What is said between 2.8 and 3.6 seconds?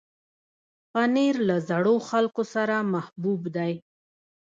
محبوب